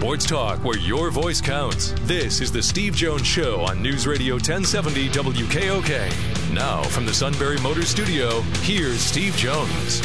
[0.00, 1.92] Sports talk where your voice counts.
[2.04, 6.54] This is the Steve Jones Show on News Radio 1070 WKOK.
[6.54, 10.00] Now, from the Sunbury Motor Studio, here's Steve Jones.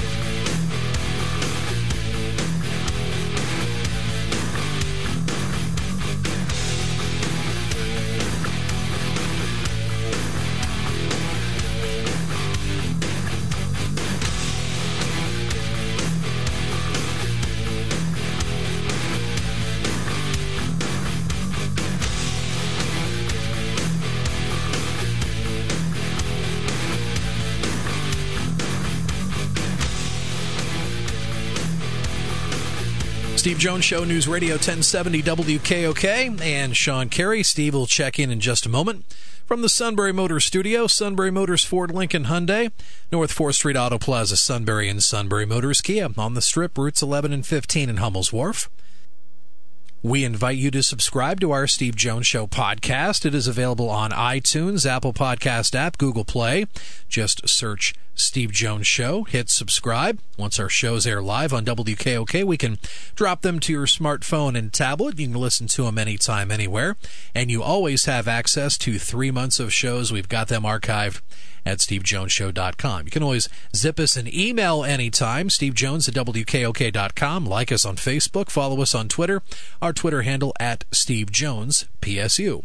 [33.55, 37.41] Steve Jones Show, News Radio 1070 WKOK, and Sean Carey.
[37.41, 39.05] Steve will check in in just a moment.
[39.45, 42.73] From the Sunbury Motors Studio, Sunbury Motors Ford Lincoln Hyundai,
[43.13, 47.31] North 4th Street Auto Plaza, Sunbury, and Sunbury Motors Kia on the strip, routes 11
[47.31, 48.69] and 15 in Hummel's Wharf.
[50.05, 53.25] We invite you to subscribe to our Steve Jones Show podcast.
[53.25, 56.67] It is available on iTunes, Apple Podcast app, Google Play.
[57.09, 60.19] Just search Steve Jones Show, hit subscribe.
[60.37, 62.77] Once our shows air live on WKOK, we can
[63.15, 65.17] drop them to your smartphone and tablet.
[65.17, 66.97] You can listen to them anytime, anywhere.
[67.33, 70.11] And you always have access to three months of shows.
[70.11, 71.21] We've got them archived
[71.65, 73.05] at stevejonesshow.com.
[73.05, 77.45] You can always zip us an email anytime, stevejones at wkok.com.
[77.45, 79.41] Like us on Facebook, follow us on Twitter,
[79.81, 82.63] our Twitter handle at stevejonespsu.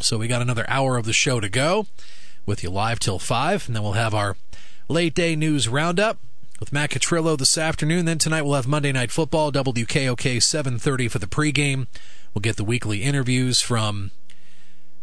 [0.00, 1.86] So we got another hour of the show to go
[2.46, 4.36] with you live till 5, and then we'll have our
[4.88, 6.18] late day news roundup
[6.60, 8.04] with Matt Catrillo this afternoon.
[8.04, 11.86] Then tonight we'll have Monday Night Football, WKOK 7.30 for the pregame.
[12.32, 14.12] We'll get the weekly interviews from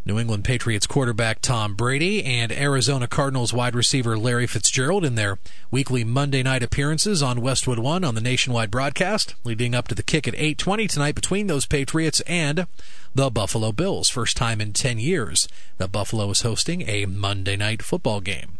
[0.07, 5.39] New England Patriots quarterback Tom Brady and Arizona Cardinals wide receiver Larry Fitzgerald in their
[5.71, 10.03] weekly Monday night appearances on Westwood One on the nationwide broadcast, leading up to the
[10.03, 12.67] kick at 8:20 tonight between those Patriots and
[13.15, 14.07] the Buffalo Bills.
[14.07, 15.47] First time in 10 years
[15.79, 18.59] that Buffalo is hosting a Monday night football game.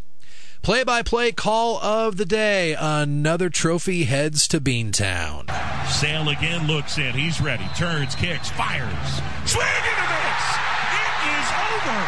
[0.62, 2.74] Play by play call of the day.
[2.76, 5.48] Another trophy heads to Beantown.
[5.92, 7.14] Sale again looks in.
[7.14, 7.68] He's ready.
[7.76, 9.20] Turns, kicks, fires.
[9.44, 10.25] Swing and a
[11.86, 12.06] over.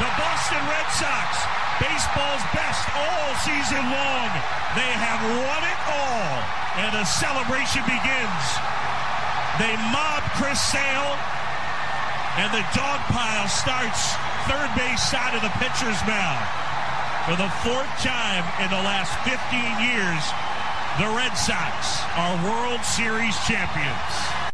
[0.00, 1.30] The Boston Red Sox,
[1.82, 4.30] baseball's best all season long.
[4.78, 6.32] They have won it all,
[6.80, 8.44] and the celebration begins.
[9.60, 11.12] They mob Chris Sale,
[12.40, 14.14] and the dog pile starts
[14.46, 16.44] third base side of the pitcher's mound.
[17.26, 19.36] For the fourth time in the last 15
[19.84, 20.22] years,
[20.96, 24.48] the Red Sox are World Series champions.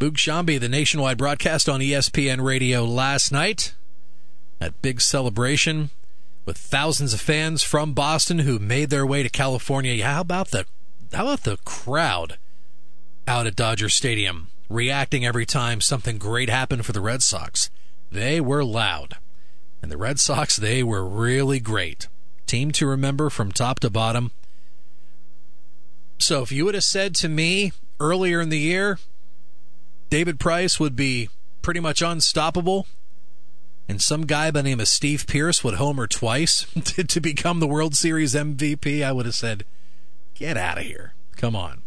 [0.00, 3.74] Boog Sciambi, the nationwide broadcast on ESPN Radio last night.
[4.58, 5.90] That big celebration
[6.44, 10.04] with thousands of fans from Boston who made their way to California.
[10.04, 10.66] How about the
[11.12, 12.38] how about the crowd
[13.26, 17.70] out at Dodger Stadium reacting every time something great happened for the Red Sox?
[18.10, 19.16] They were loud.
[19.82, 22.08] And the Red Sox, they were really great.
[22.46, 24.32] Team to remember from top to bottom.
[26.18, 28.98] So if you would have said to me earlier in the year,
[30.10, 31.28] David Price would be
[31.62, 32.86] pretty much unstoppable,
[33.88, 37.58] and some guy by the name of Steve Pearce would homer twice to, to become
[37.58, 39.64] the World Series MVP, I would have said,
[40.34, 41.14] get out of here.
[41.36, 41.82] Come on.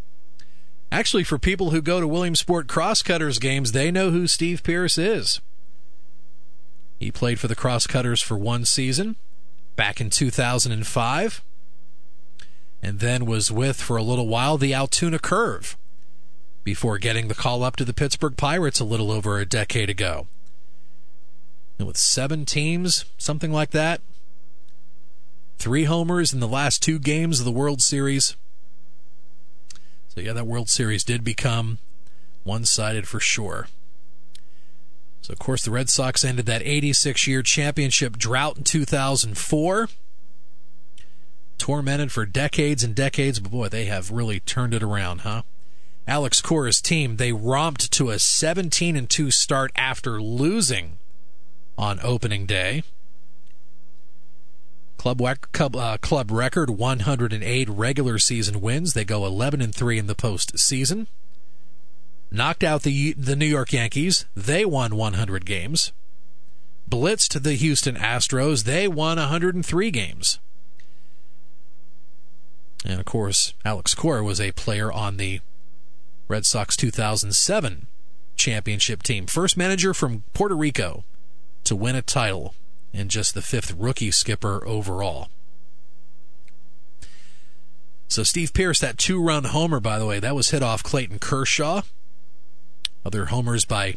[0.92, 5.40] Actually, for people who go to Williamsport Crosscutters games, they know who Steve Pearce is.
[7.00, 9.16] He played for the Crosscutters for one season
[9.76, 11.44] back in 2005
[12.84, 15.78] and then was with for a little while the Altoona Curve
[16.64, 20.28] before getting the call up to the Pittsburgh Pirates a little over a decade ago.
[21.82, 24.02] And with seven teams, something like that,
[25.58, 28.36] three homers in the last two games of the World Series.
[30.10, 31.80] So, yeah, that World Series did become
[32.44, 33.68] one sided for sure.
[35.22, 39.90] So, of course, the Red Sox ended that 86 year championship drought in 2004.
[41.58, 45.42] Tormented for decades and decades, but boy, they have really turned it around, huh?
[46.08, 51.00] Alex Cora's team, they romped to a 17 and 2 start after losing
[51.82, 52.84] on opening day.
[54.98, 55.20] Club,
[55.52, 58.94] club, uh, club record 108 regular season wins.
[58.94, 61.08] They go 11 and 3 in the postseason.
[62.30, 64.26] Knocked out the the New York Yankees.
[64.36, 65.92] They won 100 games.
[66.88, 68.64] Blitzed the Houston Astros.
[68.64, 70.40] They won 103 games.
[72.86, 75.42] And of course, Alex Cora was a player on the
[76.28, 77.88] Red Sox 2007
[78.36, 79.26] championship team.
[79.26, 81.04] First manager from Puerto Rico
[81.64, 82.54] to win a title
[82.94, 85.30] and just the fifth rookie skipper overall.
[88.08, 91.84] So Steve Pearce, that two-run homer, by the way, that was hit off Clayton Kershaw.
[93.06, 93.96] Other homers by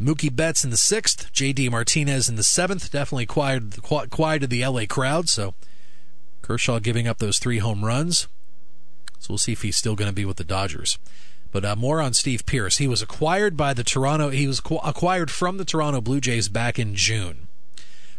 [0.00, 1.68] Mookie Betts in the sixth, J.D.
[1.68, 2.90] Martinez in the seventh.
[2.90, 4.86] Definitely quieted, quieted the L.A.
[4.86, 5.28] crowd.
[5.28, 5.54] So
[6.40, 8.26] Kershaw giving up those three home runs.
[9.18, 10.98] So we'll see if he's still going to be with the Dodgers.
[11.56, 12.76] But uh, more on Steve Pearce.
[12.76, 14.28] He was acquired by the Toronto.
[14.28, 17.48] He was acquired from the Toronto Blue Jays back in June.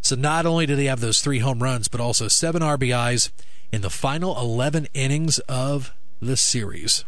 [0.01, 3.29] So not only did he have those three home runs, but also seven RBIs
[3.71, 7.05] in the final 11 innings of the series.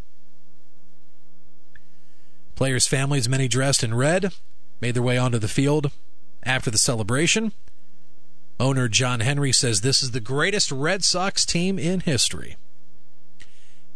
[2.53, 4.31] Players' families, many dressed in red,
[4.79, 5.89] made their way onto the field
[6.43, 7.53] after the celebration.
[8.59, 12.55] Owner John Henry says this is the greatest Red Sox team in history.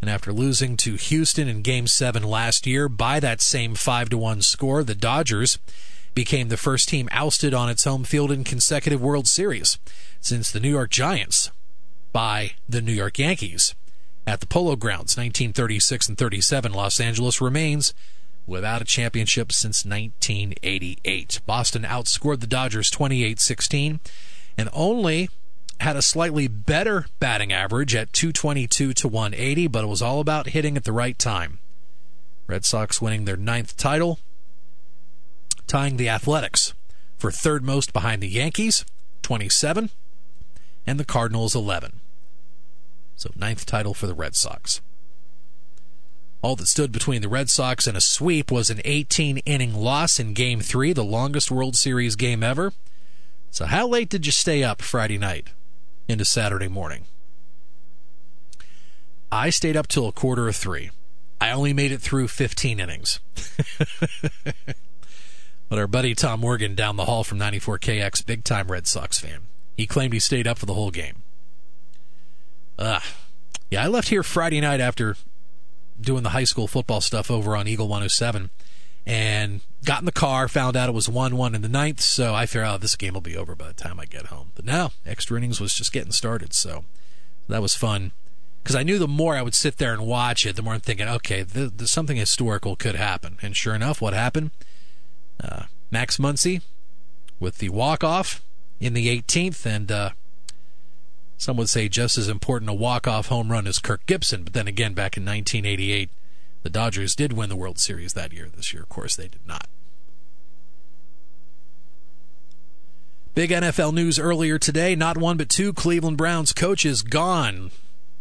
[0.04, 4.18] And after losing to Houston in Game 7 last year by that same 5 to
[4.18, 5.60] 1 score, the Dodgers
[6.14, 9.80] became the first team ousted on its home field in consecutive World Series
[10.20, 11.52] since the New York Giants
[12.12, 13.76] by the New York Yankees.
[14.28, 17.94] At the Polo Grounds, 1936 and 37, Los Angeles remains
[18.46, 21.40] without a championship since 1988.
[21.46, 24.02] Boston outscored the Dodgers 28 16
[24.58, 25.30] and only
[25.84, 30.48] had a slightly better batting average at 222 to 180, but it was all about
[30.48, 31.60] hitting at the right time.
[32.48, 34.20] Red Sox winning their ninth title,
[35.68, 36.74] tying the Athletics
[37.18, 38.86] for third most behind the Yankees,
[39.24, 39.90] 27,
[40.88, 42.00] and the Cardinals, 11.
[43.16, 44.82] So, ninth title for the Red Sox.
[46.42, 50.20] All that stood between the Red Sox and a sweep was an 18 inning loss
[50.20, 52.74] in Game 3, the longest World Series game ever.
[53.52, 55.48] So, how late did you stay up Friday night
[56.08, 57.06] into Saturday morning?
[59.32, 60.92] I stayed up till a quarter of three.
[61.42, 63.20] I only made it through 15 innings.
[65.70, 69.42] but our buddy Tom Morgan down the hall from 94KX, big time Red Sox fan,
[69.76, 71.24] he claimed he stayed up for the whole game.
[72.78, 73.04] Ah,
[73.72, 75.18] yeah, I left here Friday night after
[76.00, 78.52] doing the high school football stuff over on Eagle 107
[79.06, 82.34] and got in the car, found out it was 1 1 in the ninth, so
[82.34, 84.52] I figured out oh, this game will be over by the time I get home.
[84.56, 86.86] But now, extra innings was just getting started, so
[87.50, 88.12] that was fun.
[88.64, 90.80] Because I knew the more I would sit there and watch it, the more I'm
[90.80, 93.38] thinking, okay, th- th- something historical could happen.
[93.42, 94.52] And sure enough, what happened?
[95.44, 96.62] Uh, Max Muncy
[97.42, 98.42] with the walk off
[98.80, 100.10] in the 18th, and uh,
[101.38, 104.46] some would say just as important a walk-off home run as Kirk Gibson.
[104.46, 106.10] But then again, back in 1988,
[106.64, 108.48] the Dodgers did win the World Series that year.
[108.56, 109.68] This year, of course, they did not.
[113.36, 114.96] Big NFL news earlier today.
[114.96, 117.72] Not one but two Cleveland Browns coaches gone.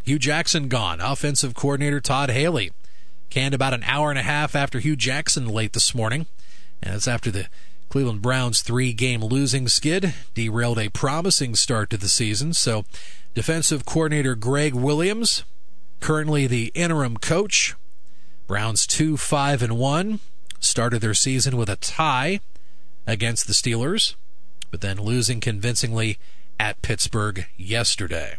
[0.03, 0.99] Hue Jackson gone.
[0.99, 2.71] Offensive coordinator Todd Haley
[3.29, 6.25] canned about an hour and a half after Hue Jackson late this morning.
[6.81, 7.47] And it's after the
[7.89, 12.53] Cleveland Browns' three game losing skid derailed a promising start to the season.
[12.53, 12.83] So,
[13.35, 15.43] defensive coordinator Gregg Williams,
[15.99, 17.75] currently the interim coach,
[18.47, 20.19] Browns 2 5 and 1,
[20.59, 22.39] started their season with a tie
[23.05, 24.15] against the Steelers,
[24.71, 26.17] but then losing convincingly
[26.59, 28.35] at Pittsburgh yesterday.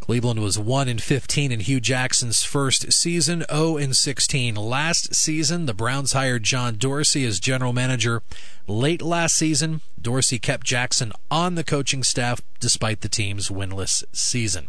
[0.00, 5.66] Cleveland was 1 in 15 in Hue Jackson's first season, 0 in 16 last season.
[5.66, 8.22] The Browns hired John Dorsey as general manager
[8.66, 9.82] late last season.
[10.00, 14.68] Dorsey kept Jackson on the coaching staff despite the team's winless season.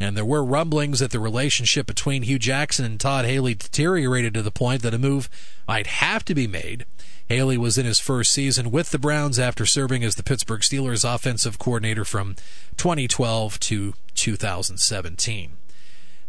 [0.00, 4.42] And there were rumblings that the relationship between Hue Jackson and Todd Haley deteriorated to
[4.42, 5.28] the point that a move
[5.66, 6.86] might have to be made.
[7.28, 11.04] Haley was in his first season with the Browns after serving as the Pittsburgh Steelers
[11.04, 12.36] offensive coordinator from
[12.76, 15.52] 2012 to 2017.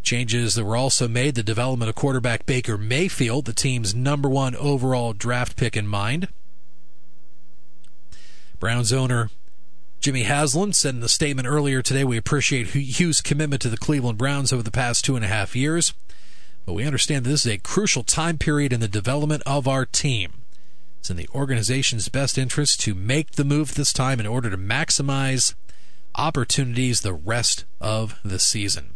[0.02, 4.56] Changes that were also made the development of quarterback Baker Mayfield, the team's number one
[4.56, 6.28] overall draft pick, in mind.
[8.60, 9.30] Browns owner
[10.00, 14.18] Jimmy Haslam said in a statement earlier today, We appreciate Hue's commitment to the Cleveland
[14.18, 15.94] Browns over the past two and a half years,
[16.66, 19.86] but we understand that this is a crucial time period in the development of our
[19.86, 20.46] team.
[21.00, 24.58] It's in the organization's best interest to make the move this time in order to
[24.58, 25.54] maximize
[26.16, 28.92] opportunities the rest of the season.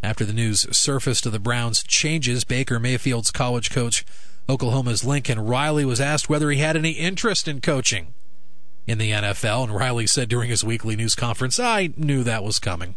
[0.00, 4.04] After the news surfaced of the Browns' changes, Baker Mayfield's college coach,
[4.48, 8.14] Oklahoma's Lincoln Riley, was asked whether he had any interest in coaching
[8.86, 12.58] in the NFL, and Riley said during his weekly news conference, I knew that was
[12.58, 12.94] coming.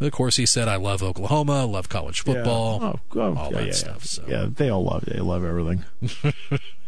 [0.00, 2.88] Of course, he said, I love Oklahoma, love college football, yeah.
[2.88, 4.04] oh, oh, all yeah, that yeah, stuff.
[4.04, 4.24] So.
[4.28, 5.14] Yeah, they all love it.
[5.14, 5.84] They love everything.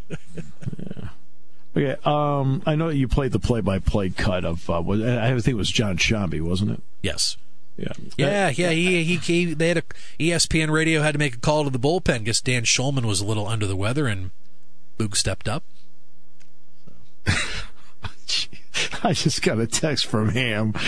[0.08, 1.08] yeah.
[1.76, 4.68] Okay, um, I know you played the play-by-play cut of.
[4.68, 6.82] Uh, I think it was Jon Sciambi, wasn't it?
[7.02, 7.36] Yes.
[7.76, 8.70] Yeah, Yeah, yeah.
[8.70, 9.82] He, he, he, they had a
[10.18, 13.24] ESPN radio had to make a call to the bullpen because Dan Shulman was a
[13.24, 14.30] little under the weather and
[14.98, 15.64] Boog stepped up.
[19.04, 20.74] I just got a text from Ham.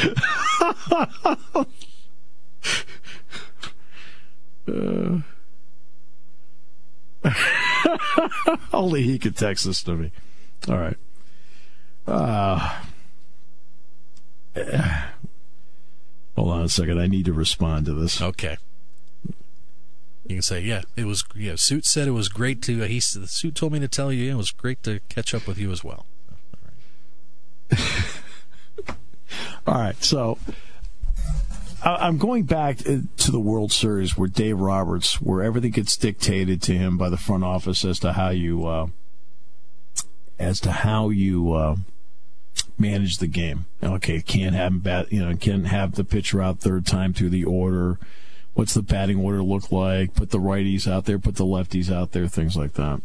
[4.69, 5.21] uh,
[8.73, 10.13] only he could text this to me.
[10.69, 10.97] All right.
[12.07, 12.81] Uh,
[16.37, 17.01] hold on a second.
[17.01, 18.21] I need to respond to this.
[18.21, 18.59] Okay.
[20.27, 21.25] You can say, yeah, it was.
[21.35, 22.83] Yeah, Suit said it was great to.
[22.83, 25.47] Uh, he the Suit told me to tell you it was great to catch up
[25.47, 26.07] with you as well.
[29.65, 30.39] All right, so
[31.85, 36.73] I'm going back to the World Series where Dave Roberts, where everything gets dictated to
[36.73, 38.87] him by the front office as to how you, uh,
[40.37, 41.77] as to how you uh,
[42.77, 43.67] manage the game.
[43.83, 47.45] Okay, can't have bat, you know, can't have the pitcher out third time through the
[47.45, 48.01] order.
[48.55, 50.15] What's the batting order look like?
[50.15, 53.01] Put the righties out there, put the lefties out there, things like that.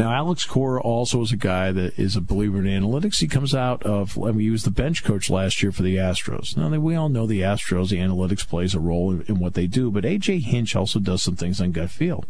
[0.00, 3.20] Now, Alex Cora also is a guy that is a believer in analytics.
[3.20, 5.96] He comes out of, I mean, he was the bench coach last year for the
[5.96, 6.56] Astros.
[6.56, 9.66] Now, we all know the Astros, the analytics plays a role in, in what they
[9.66, 12.24] do, but AJ Hinch also does some things on gut feel.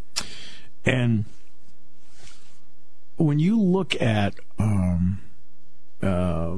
[0.84, 1.26] And
[3.18, 5.20] when you look at um,
[6.02, 6.56] uh,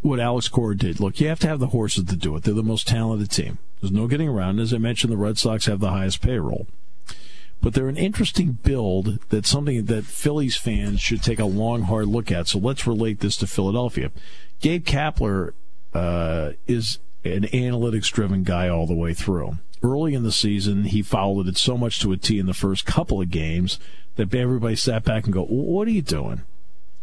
[0.00, 2.44] what Alex Cora did, look, you have to have the horses to do it.
[2.44, 3.58] They're the most talented team.
[3.82, 4.60] There's no getting around.
[4.60, 6.68] As I mentioned, the Red Sox have the highest payroll
[7.62, 12.08] but they're an interesting build that's something that Phillies fans should take a long, hard
[12.08, 12.48] look at.
[12.48, 14.10] So let's relate this to Philadelphia.
[14.60, 15.52] Gabe Kapler
[15.94, 19.58] uh, is an analytics driven guy all the way through.
[19.80, 22.84] Early in the season, he followed it so much to a T in the first
[22.84, 23.78] couple of games
[24.16, 26.42] that everybody sat back and go, What are you doing?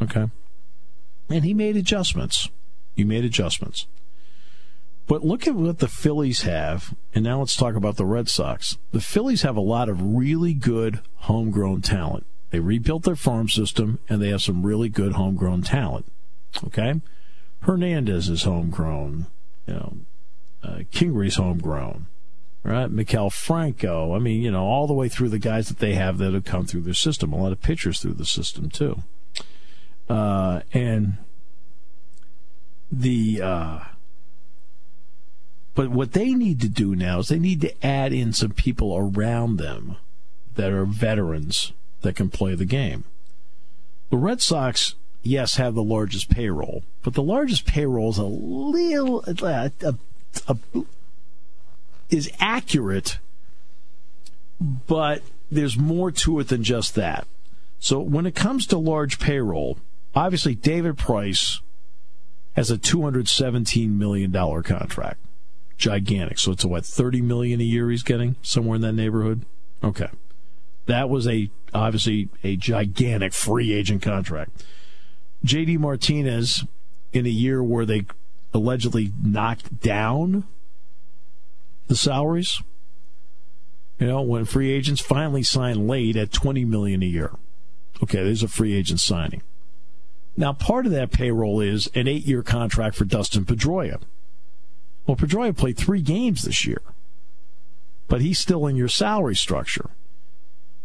[0.02, 0.28] Okay.
[1.30, 2.50] And he made adjustments.
[2.96, 3.88] He made adjustments.
[5.10, 8.78] But look at what the Phillies have, and now let's talk about the Red Sox.
[8.92, 12.28] The Phillies have a lot of really good homegrown talent.
[12.52, 16.06] They rebuilt their farm system, and they have some really good homegrown talent.
[16.64, 17.02] Okay,
[17.62, 19.26] Hernandez is homegrown.
[19.66, 19.98] You know,
[20.64, 20.84] uh,
[21.36, 22.06] homegrown.
[22.62, 24.14] Right, Maikel Franco.
[24.14, 26.46] I mean, you know, all the way through the guys that they have that have
[26.46, 27.34] come through their system.
[27.34, 29.02] A lot of pitchers through the system too.
[30.08, 31.18] Uh, and
[32.92, 33.80] the uh,
[35.80, 38.98] but what they need to do now is they need to add in some people
[38.98, 39.96] around them
[40.56, 41.72] that are veterans
[42.02, 43.06] that can play the game.
[44.10, 49.24] The Red Sox, yes, have the largest payroll, but the largest payroll is a little
[49.26, 49.96] a, a,
[50.50, 50.58] a,
[52.10, 53.18] is accurate,
[54.60, 57.26] but there's more to it than just that.
[57.80, 59.78] So when it comes to large payroll,
[60.14, 61.62] obviously David Price
[62.58, 65.20] has a $217 million contract
[65.80, 66.38] gigantic.
[66.38, 69.46] So it's a, what thirty million a year he's getting somewhere in that neighborhood.
[69.84, 70.10] Okay,
[70.86, 74.64] that was a obviously a gigantic free agent contract.
[75.44, 75.78] J.D.
[75.78, 76.66] Martinez
[77.14, 78.06] in a year where they
[78.54, 80.46] allegedly knocked down
[81.88, 82.62] the salaries.
[84.00, 87.32] You know, when free agents finally sign late at 20 million a year.
[88.02, 89.42] Okay, there's a free agent signing.
[90.38, 94.02] Now, part of that payroll is an eight-year contract for Dustin Pedroia.
[95.10, 96.84] Well, Pedroia played three games this year,
[98.08, 99.90] but he's still in your salary structure.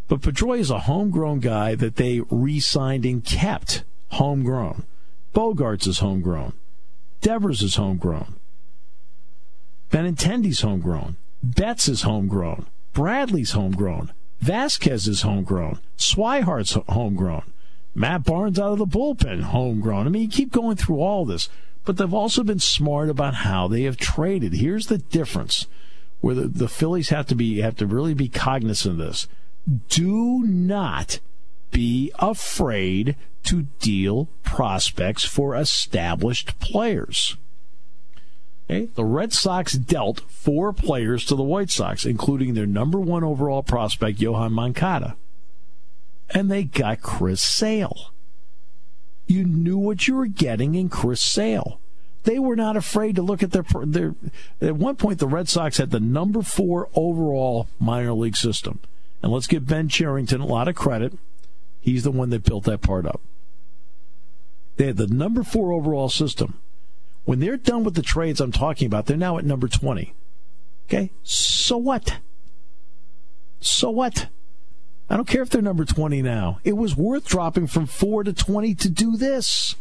[0.08, 4.84] But Pedroia is a homegrown guy that they re signed and kept homegrown.
[5.34, 6.54] Bogaerts is homegrown.
[7.20, 8.36] Devers is homegrown.
[9.90, 11.16] Benintendi's homegrown.
[11.42, 12.64] Betts is homegrown.
[12.94, 14.10] Bradley's homegrown.
[14.42, 15.80] Vazquez is homegrown.
[15.98, 17.52] Swihart's homegrown.
[17.94, 20.06] Matt Barnes out of the bullpen, homegrown.
[20.06, 21.50] I mean, you keep going through all this
[21.84, 24.54] but they've also been smart about how they have traded.
[24.54, 25.66] Here's the difference
[26.20, 29.28] where the, the Phillies have to be have to really be cognizant of this.
[29.88, 31.20] Do not
[31.70, 37.36] be afraid to deal prospects for established players.
[38.70, 38.86] Okay?
[38.94, 43.62] The Red Sox dealt four players to the White Sox, including their number one overall
[43.62, 45.16] prospect, Yoan Moncada.
[46.30, 48.13] And they got Chris Sale.
[49.26, 51.80] You knew what you were getting in Chris Sale.
[52.24, 54.14] They were not afraid to look at their their.
[54.60, 58.80] At one point, the Red Sox had the number four overall minor league system,
[59.22, 61.18] and let's give Ben Cherington a lot of credit.
[61.80, 63.20] He's the one that built that part up.
[64.76, 66.58] They had the number four overall system.
[67.24, 70.14] When they're done with the trades I'm talking about, they're now at number 20.
[70.86, 71.10] Okay?
[71.22, 72.18] So what?
[73.60, 74.28] So what?
[75.08, 76.60] I don't care if they're number 20 now.
[76.64, 79.76] It was worth dropping from 4 to 20 to do this.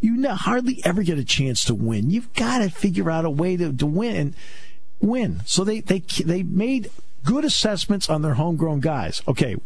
[0.00, 2.10] You hardly ever get a chance to win.
[2.10, 4.34] You've got to figure out a way to, to win and
[5.00, 5.42] win.
[5.46, 6.90] So they, they, they made
[7.24, 9.22] good assessments on their homegrown guys.
[9.28, 9.56] Okay,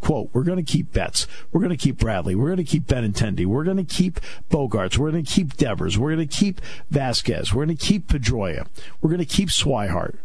[0.00, 1.26] quote, we're going to keep Betts.
[1.52, 2.34] We're going to keep Bradley.
[2.34, 3.46] We're going to keep Benintendi.
[3.46, 4.98] We're going to keep Bogaerts.
[4.98, 5.98] We're going to keep Devers.
[5.98, 6.60] We're going to keep
[6.92, 7.52] Vazquez.
[7.52, 8.66] We're going to keep Pedroia.
[9.00, 10.16] We're going to keep Swihart.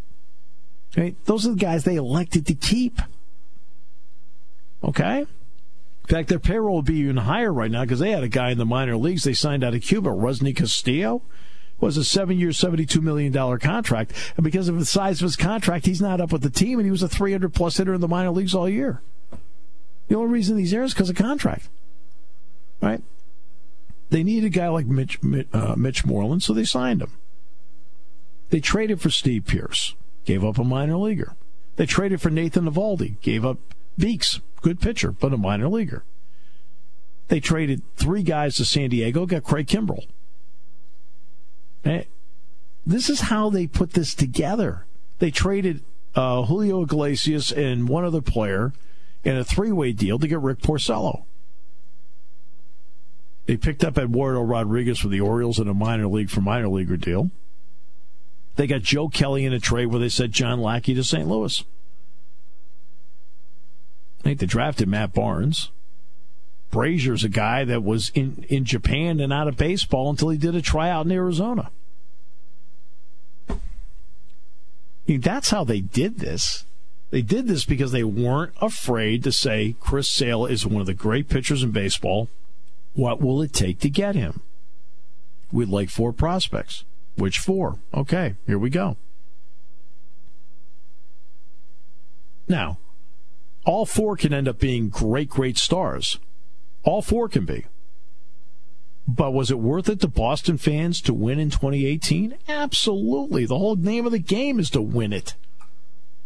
[0.93, 1.15] Okay?
[1.25, 2.99] Those are the guys they elected to keep.
[4.83, 5.19] Okay?
[5.19, 8.51] In fact, their payroll would be even higher right now because they had a guy
[8.51, 11.21] in the minor leagues they signed out of Cuba, Rusney Castillo.
[11.79, 14.13] Was a seven year, $72 million contract.
[14.37, 16.85] And because of the size of his contract, he's not up with the team, and
[16.85, 19.01] he was a 300 plus hitter in the minor leagues all year.
[20.07, 21.67] The only reason he's there is because of contract.
[22.81, 23.01] Right?
[24.11, 25.19] They needed a guy like Mitch,
[25.51, 27.11] uh, Mitch Moreland, so they signed him.
[28.49, 31.35] They traded for Steve Pearce, gave up a minor leaguer.
[31.75, 33.57] They traded for Nathan Eovaldi, gave up
[33.97, 36.03] Beeks, good pitcher, but a minor leaguer.
[37.27, 40.05] They traded three guys to San Diego, got Craig Kimbrel.
[42.85, 44.85] This is how they put this together.
[45.19, 45.83] They traded
[46.15, 48.73] uh, Julio Iglesias and one other player
[49.23, 51.25] in a three way deal to get Rick Porcello.
[53.45, 56.97] They picked up Eduardo Rodriguez for the Orioles in a minor league for minor leaguer
[56.97, 57.29] deal.
[58.55, 61.27] They got Joe Kelly in a trade where they sent John Lackey to St.
[61.27, 61.63] Louis.
[64.19, 65.71] I think they drafted Matt Barnes.
[66.71, 70.55] Brasier's a guy that was in, in Japan and out of baseball until he did
[70.55, 71.69] a tryout in Arizona.
[73.49, 73.55] I
[75.07, 76.65] mean, that's how they did this.
[77.11, 80.95] They did this because they weren't afraid to say Chris Sale is one of the
[80.95, 82.27] great pitchers in baseball.
[82.95, 84.41] What will it take to get him?
[85.51, 86.85] We'd like four prospects.
[87.15, 87.79] Which four?
[87.93, 88.97] Okay, here we go.
[92.47, 92.79] Now,
[93.65, 96.19] all four can end up being great, great stars.
[96.83, 97.65] All four can be.
[99.07, 102.35] But was it worth it to Boston fans to win in 2018?
[102.47, 103.45] Absolutely.
[103.45, 105.35] The whole name of the game is to win it.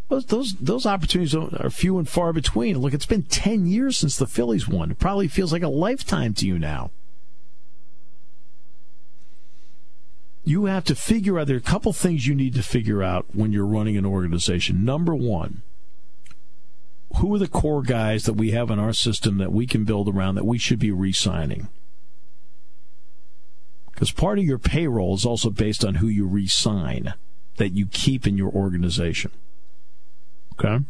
[0.09, 2.79] Those those those opportunities are few and far between.
[2.79, 4.91] Look, it's been 10 years since the Phillies won.
[4.91, 6.91] It probably feels like a lifetime to you now.
[10.47, 13.25] You have to figure out there are a couple things you need to figure out
[13.33, 14.85] when you're running an organization.
[14.85, 15.61] Number 1,
[17.17, 20.07] who are the core guys that we have in our system that we can build
[20.07, 21.67] around that we should be re signing?
[23.91, 27.13] Because part of your payroll is also based on who you re sign
[27.57, 29.31] that you keep in your organization.
[30.53, 30.85] Okay.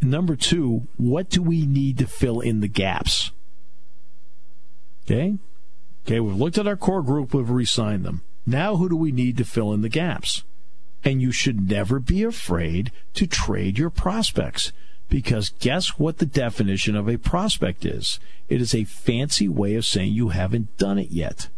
[0.00, 3.30] Number two, what do we need to fill in the gaps?
[5.04, 5.36] Okay.
[6.06, 8.22] Okay, we've looked at our core group, we've re signed them.
[8.46, 10.44] Now, who do we need to fill in the gaps?
[11.02, 14.70] And you should never be afraid to trade your prospects.
[15.08, 18.20] Because guess what the definition of a prospect is?
[18.48, 21.48] It is a fancy way of saying you haven't done it yet.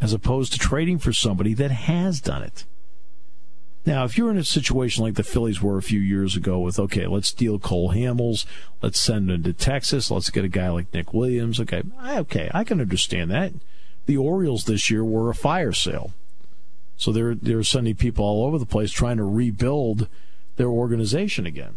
[0.00, 2.64] As opposed to trading for somebody that has done it.
[3.86, 6.78] Now, if you're in a situation like the Phillies were a few years ago with,
[6.78, 8.44] okay, let's deal Cole Hamels,
[8.82, 12.62] let's send him to Texas, let's get a guy like Nick Williams, okay, okay, I
[12.64, 13.52] can understand that.
[14.04, 16.12] The Orioles this year were a fire sale.
[16.96, 20.06] So they're they're sending people all over the place trying to rebuild
[20.56, 21.76] their organization again.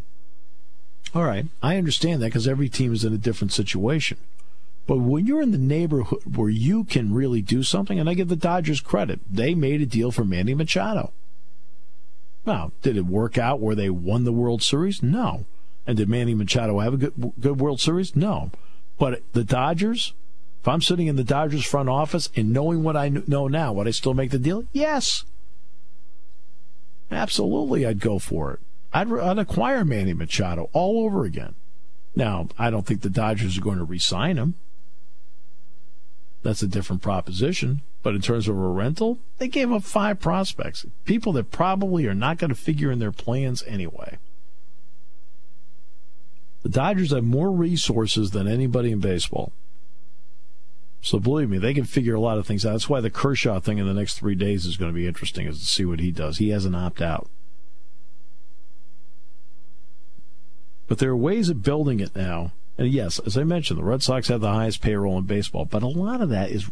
[1.16, 4.18] All right, I understand that because every team is in a different situation.
[4.86, 8.28] But when you're in the neighborhood where you can really do something, and I give
[8.28, 11.14] the Dodgers credit, they made a deal for Manny Machado.
[12.46, 15.02] Now, did it work out where they won the World Series?
[15.02, 15.46] No.
[15.88, 18.16] And did Manny Machado have a good, good World Series?
[18.16, 18.52] No.
[18.98, 20.14] But the Dodgers,
[20.62, 23.88] if I'm sitting in the Dodgers front office and knowing what I know now, would
[23.88, 24.66] I still make the deal?
[24.72, 25.26] Yes.
[27.12, 28.60] Absolutely, I'd go for it.
[28.94, 31.56] I'd, I'd acquire Manny Machado all over again.
[32.16, 34.56] Now, I don't think the Dodgers are going to re-sign him.
[36.44, 37.82] That's a different proposition.
[38.04, 40.86] But in terms of a rental, they gave up five prospects.
[41.06, 44.18] People that probably are not going to figure in their plans anyway.
[46.64, 49.54] The Dodgers have more resources than anybody in baseball.
[51.02, 52.72] So believe me, they can figure a lot of things out.
[52.72, 55.48] That's why the Kershaw thing in the next three days is going to be interesting
[55.48, 56.38] is to see what he does.
[56.38, 57.30] He has an opt out.
[60.88, 62.54] But there are ways of building it now.
[62.78, 65.84] And yes, as I mentioned, the Red Sox have the highest payroll in baseball, but
[65.84, 66.70] a lot of that is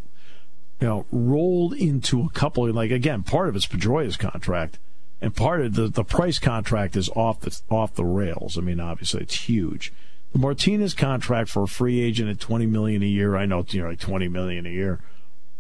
[0.82, 4.80] you know, rolled into a couple like again, part of it's Pedroia's contract
[5.22, 8.58] and part of the, the price contract is off the off the rails.
[8.58, 9.94] I mean, obviously it's huge.
[10.34, 13.36] The Martinez contract for a free agent at 20 million a year.
[13.36, 15.00] I know it's you know, like 20 million a year,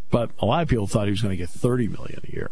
[0.09, 2.49] but a lot of people thought he was going to get 30 million a year.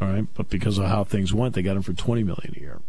[0.00, 2.60] All right, but because of how things went, they got him for 20 million a
[2.60, 2.80] year.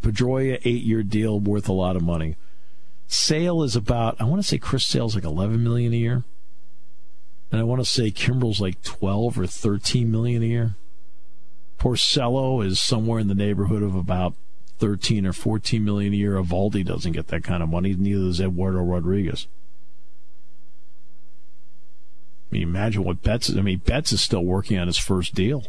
[0.00, 2.36] Pedroia eight year deal worth a lot of money.
[3.06, 6.24] Sale is about I want to say Chris Sale's like 11 million a year.
[7.54, 10.74] And I want to say Kimbrel's like 12 or 13 million a year.
[11.78, 14.34] Porcello is somewhere in the neighborhood of about
[14.80, 16.32] 13 or 14 million a year.
[16.32, 17.94] Eovaldi doesn't get that kind of money.
[17.94, 19.46] Neither does Eduardo Rodriguez.
[22.50, 23.56] I mean, imagine what Betts is.
[23.56, 25.60] I mean, Betts is still working on his first deal.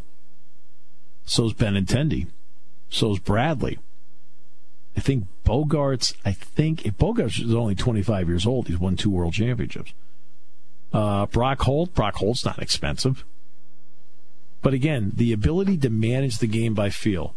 [1.24, 2.26] So So's Benintendi.
[2.90, 3.78] So's Bradley.
[4.96, 9.10] I think Bogaerts, I think, if Bogaerts is only 25 years old, he's won two
[9.10, 9.92] world championships.
[10.92, 13.24] Uh, Brock Holt, Brock Holt's not expensive.
[14.62, 17.34] But again, the ability to manage the game by feel.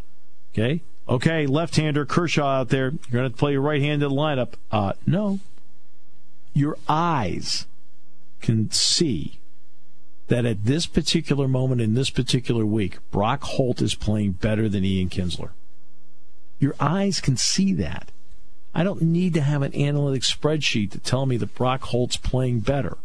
[0.54, 0.82] Okay?
[1.08, 2.92] Okay, left hander, Kershaw out there.
[2.92, 4.54] You're going to play your right handed lineup.
[4.72, 5.40] Uh, no.
[6.54, 7.66] Your eyes
[8.42, 9.40] can see
[10.28, 14.86] that at this particular moment in this particular week, Brock Holt is playing better than
[14.86, 15.50] Ian Kinsler.
[16.60, 18.12] Your eyes can see that.
[18.74, 22.60] I don't need to have an analytic spreadsheet to tell me that Brock Holt's playing
[22.60, 22.98] better,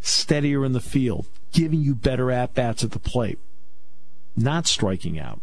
[0.00, 3.38] steadier in the field, giving you better at bats at the plate,
[4.36, 5.40] not striking out.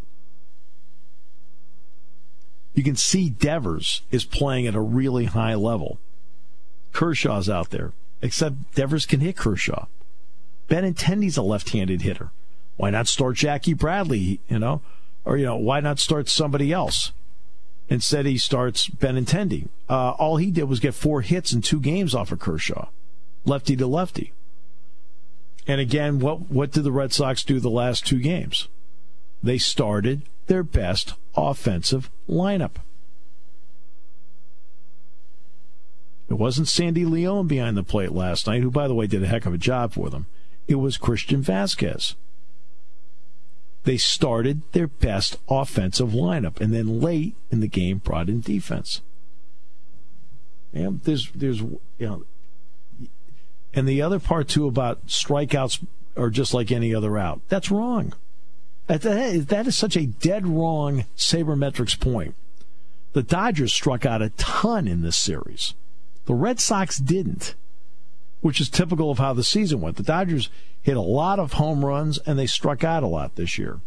[2.74, 6.00] You can see Devers is playing at a really high level.
[6.94, 7.92] Kershaw's out there,
[8.22, 9.88] except Devers can hit Kershaw.
[10.70, 12.30] Benintendi's a left-handed hitter.
[12.76, 14.40] Why not start Jackie Bradley?
[14.48, 14.82] You know,
[15.26, 17.12] or you know, why not start somebody else?
[17.90, 19.70] Instead, he starts Benintendi.
[19.90, 22.90] Uh, all he did was get four hits in two games off of Kershaw,
[23.46, 24.34] lefty to lefty.
[25.68, 28.70] And again, what what did the Red Sox do the last two games?
[29.44, 32.78] They started their best offensive lineup.
[36.30, 39.28] It wasn't Sandy Leon behind the plate last night, who, by the way, did a
[39.28, 40.26] heck of a job for them.
[40.68, 42.16] It was Christian Vazquez.
[43.84, 49.02] They started their best offensive lineup, and then late in the game brought in defense.
[50.74, 52.26] And there's, there's, you know,
[53.74, 57.42] and the other part too about strikeouts are just like any other out.
[57.48, 58.14] That's wrong.
[58.88, 62.36] That, is such a dead wrong sabermetrics point.
[63.14, 65.74] The Dodgers struck out a ton in this series.
[66.26, 67.56] The Red Sox didn't,
[68.42, 69.98] which is typical of how the season went.
[69.98, 70.50] The Dodgers
[70.82, 73.80] hit a lot of home runs and they struck out a lot this year.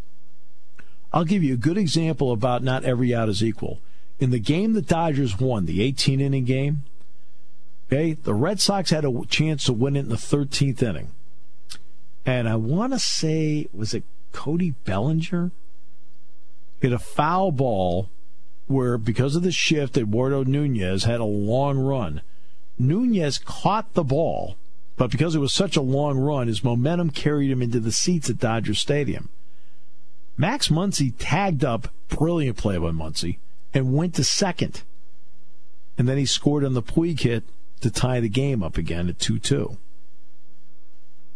[1.13, 3.81] I'll give you a good example about not every out is equal.
[4.19, 6.85] In the game the Dodgers won, the 18 inning game,
[7.91, 11.11] okay, the Red Sox had a chance to win it in the 13th inning.
[12.25, 15.51] And I want to say, was it Cody Bellinger?
[16.81, 18.09] Hit a foul ball
[18.69, 22.23] where, because of the shift, Eduardo Nunez had a long run.
[22.79, 24.57] Nunez caught the ball,
[24.97, 28.31] but because it was such a long run, his momentum carried him into the seats
[28.31, 29.29] at Dodger Stadium.
[30.37, 33.39] Max Muncy tagged up, brilliant play by Muncy,
[33.75, 34.83] and went to second.
[35.99, 37.45] And then he scored on the Puig hit
[37.81, 39.79] to tie the game up again at 2 2.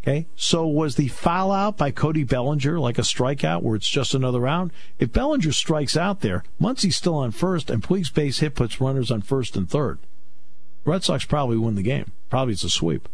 [0.02, 4.14] Okay, so was the foul out by Cody Bellinger like a strikeout where it's just
[4.14, 4.70] another round?
[4.98, 9.11] If Bellinger strikes out there, Muncy's still on first, and Puig's base hit puts runners
[9.11, 9.98] on first and third.
[10.85, 12.12] Red Sox probably win the game.
[12.28, 13.09] Probably it's a sweep.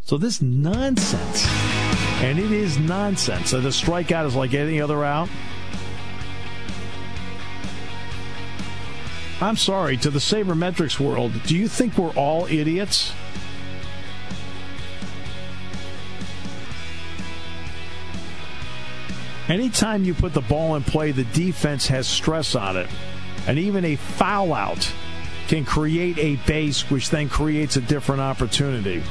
[0.00, 1.46] So this nonsense,
[2.22, 5.28] and it is nonsense that a strikeout is like any other out.
[9.42, 13.12] I'm sorry, to the sabermetrics world, do you think we're all idiots?
[19.48, 22.88] Anytime you put the ball in play, the defense has stress on it.
[23.46, 24.92] And even a foul out
[25.48, 29.02] can create a base, which then creates a different opportunity.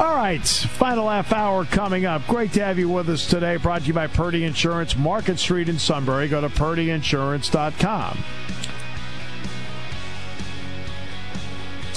[0.00, 2.26] All right, final half hour coming up.
[2.26, 3.56] Great to have you with us today.
[3.58, 6.26] Brought to you by Purdy Insurance, Market Street in Sunbury.
[6.26, 8.18] Go to purdyinsurance.com.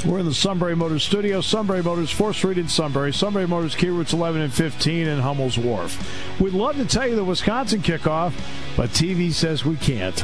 [0.05, 1.41] We're in the Sunbury Motors studio.
[1.41, 3.11] Sunbury Motors, 4th Street in Sunbury.
[3.11, 6.39] Sunbury Motors, Kia routes 11 and 15 in Hummel's Wharf.
[6.39, 8.31] We'd love to tell you the Wisconsin kickoff,
[8.77, 10.23] but TV says we can't.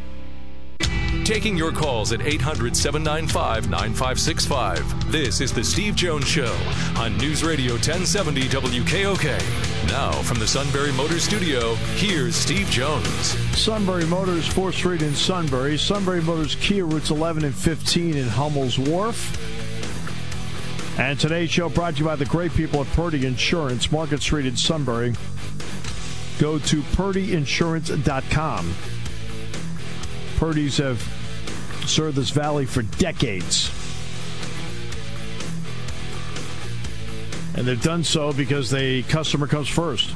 [1.23, 5.11] Taking your calls at 800 795 9565.
[5.11, 6.57] This is The Steve Jones Show
[6.97, 9.87] on News Radio 1070 WKOK.
[9.87, 13.37] Now, from the Sunbury Motors Studio, here's Steve Jones.
[13.55, 15.77] Sunbury Motors, 4th Street in Sunbury.
[15.77, 19.37] Sunbury Motors Kia routes 11 and 15 in Hummel's Wharf.
[20.99, 24.47] And today's show brought to you by the great people at Purdy Insurance, Market Street
[24.47, 25.13] in Sunbury.
[26.39, 28.73] Go to purdyinsurance.com.
[30.41, 30.99] Purdy's have
[31.85, 33.69] served this valley for decades.
[37.53, 40.15] And they've done so because the customer comes first.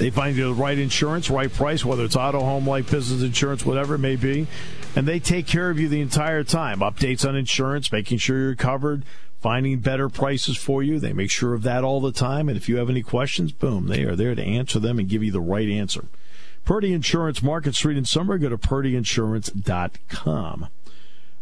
[0.00, 3.64] They find you the right insurance, right price, whether it's auto, home, life, business insurance,
[3.64, 4.48] whatever it may be.
[4.96, 6.80] And they take care of you the entire time.
[6.80, 9.04] Updates on insurance, making sure you're covered,
[9.40, 10.98] finding better prices for you.
[10.98, 12.48] They make sure of that all the time.
[12.48, 15.22] And if you have any questions, boom, they are there to answer them and give
[15.22, 16.06] you the right answer.
[16.64, 18.38] Purdy Insurance, Market Street in Summer.
[18.38, 20.68] Go to purdyinsurance.com.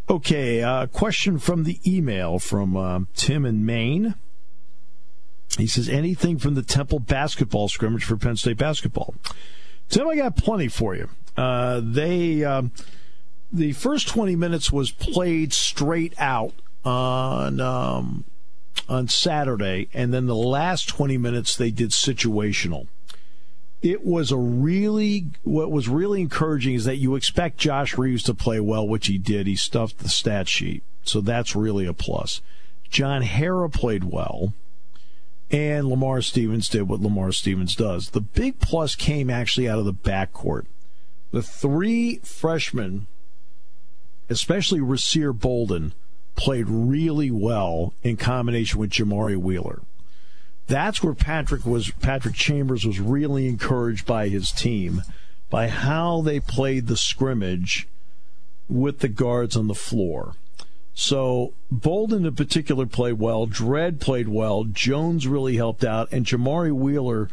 [0.09, 4.17] Okay, uh, question from the email from uh, Tim in Maine.
[5.57, 9.15] He says, anything from the Temple basketball scrimmage for Penn State basketball?
[9.89, 11.09] Tim, I got plenty for you.
[11.37, 12.73] Uh, they, um,
[13.53, 16.55] the first 20 minutes was played straight out
[16.85, 18.25] on, um,
[18.89, 22.87] on Saturday, and then the last 20 minutes they did situational
[23.83, 28.35] it was a really what was really encouraging is that you expect Josh Reaves to
[28.35, 29.47] play well, which he did.
[29.47, 32.41] He stuffed the stat sheet, so that's really a plus.
[32.89, 34.55] John Harrar played well,
[35.51, 38.11] and Lamar Stevens did what Lamar Stevens does.
[38.11, 40.67] The big plus came actually out of the backcourt.
[41.33, 43.07] The three freshmen,
[44.31, 45.93] especially Rasir Bolden,
[46.37, 49.83] played really well in combination with Jamari Wheeler
[50.67, 55.03] that's where Patrick was Patrick Chambers was really encouraged by his team
[55.51, 57.87] by how they played the scrimmage
[58.69, 60.35] with the guards on the floor.
[60.95, 66.73] So Bolden in particular played well, Dread played well, Jones really helped out, and Jamari
[66.73, 67.29] Wheeler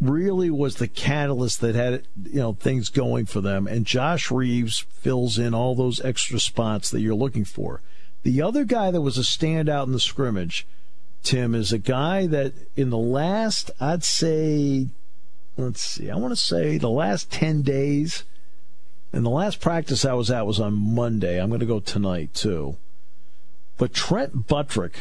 [0.00, 3.66] really was the catalyst that had you know things going for them.
[3.66, 7.80] And Josh Reaves fills in all those extra spots that you're looking for.
[8.22, 10.66] The other guy that was a standout in the scrimmage
[11.22, 14.88] Tim, is a guy that in the last, I'd say,
[15.56, 18.24] let's see, I want to say the last 10 days,
[19.12, 21.40] and the last practice I was at was on Monday.
[21.40, 22.76] I'm going to go tonight too.
[23.76, 25.00] But Trent Buttrick,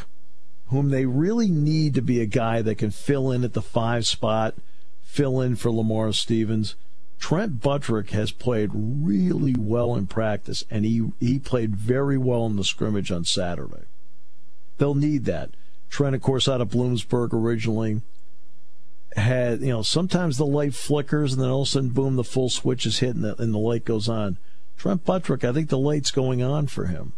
[0.67, 4.05] whom they really need to be a guy that can fill in at the five
[4.05, 4.55] spot,
[5.01, 6.75] fill in for Lamar Stevens.
[7.19, 12.55] Trent Buttrick has played really well in practice, and he, he played very well in
[12.55, 13.85] the scrimmage on Saturday.
[14.77, 15.51] They'll need that.
[15.91, 18.01] Trent, of course, out of Bloomsburg originally,
[19.15, 22.23] had, you know, sometimes the light flickers and then all of a sudden, boom, the
[22.23, 24.37] full switch is hit and the, and the light goes on.
[24.77, 27.11] Trent Buttrick, I think the light's going on for him.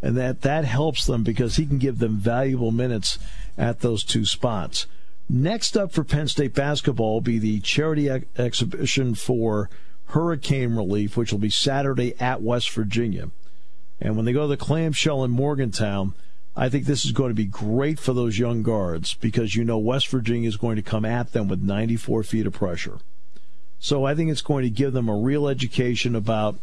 [0.00, 3.18] And that, that helps them because he can give them valuable minutes
[3.58, 4.86] at those two spots.
[5.28, 9.70] Next up for Penn State basketball will be the charity ex- exhibition for
[10.06, 13.30] hurricane relief, which will be Saturday at West Virginia.
[14.00, 16.14] And when they go to the clamshell in Morgantown,
[16.56, 19.78] I think this is going to be great for those young guards because you know
[19.78, 22.98] West Virginia is going to come at them with 94 feet of pressure.
[23.80, 26.56] So I think it's going to give them a real education about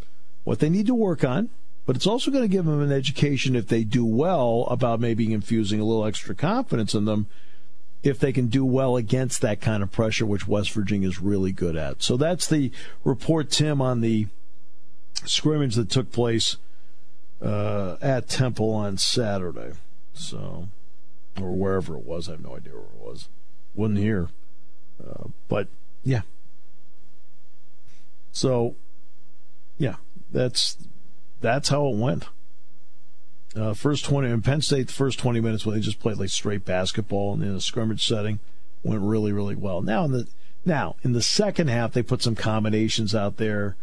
[0.43, 1.49] what they need to work on,
[1.85, 5.33] but it's also going to give them an education if they do well about maybe
[5.33, 7.27] infusing a little extra confidence in them
[8.01, 11.51] if they can do well against that kind of pressure, which West Virginia is really
[11.51, 12.01] good at.
[12.01, 12.71] So that's the
[13.03, 14.27] report, Tim, on the
[15.25, 16.57] scrimmage that took place
[17.41, 19.73] uh, at Temple on Saturday.
[20.13, 20.69] So,
[21.39, 23.29] or wherever it was, I have no idea where it was.
[23.73, 24.29] Wasn't here,
[25.03, 25.67] uh, but
[26.03, 26.21] yeah.
[28.31, 28.75] So,
[29.77, 29.95] yeah,
[30.31, 30.77] that's
[31.39, 32.27] that's how it went.
[33.55, 36.29] Uh, first 20 in Penn State, the first 20 minutes when they just played like
[36.29, 38.39] straight basketball in a scrimmage setting
[38.83, 39.81] went really, really well.
[39.81, 40.27] Now in the
[40.65, 43.75] now in the second half, they put some combinations out there.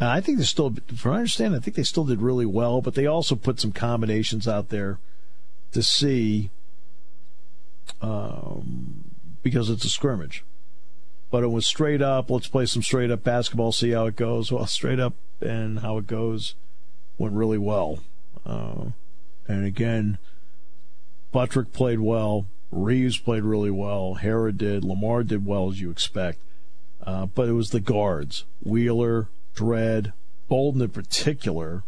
[0.00, 2.94] Uh, I think they still, from understand, I think they still did really well, but
[2.94, 4.98] they also put some combinations out there
[5.72, 6.50] to see
[8.00, 9.04] um,
[9.42, 10.42] because it's a scrimmage.
[11.30, 12.30] But it was straight up.
[12.30, 14.50] Let's play some straight up basketball, see how it goes.
[14.50, 16.54] Well, straight up and how it goes
[17.18, 18.00] went really well.
[18.44, 18.86] Uh,
[19.46, 20.18] and again,
[21.30, 22.46] Buttrick played well.
[22.72, 24.18] Reaves played really well.
[24.20, 24.82] Harrar did.
[24.82, 26.38] Lamar did well, as you expect.
[27.02, 30.12] Uh, but it was the guards, Wheeler, Dread,
[30.48, 31.84] Bolden in particular,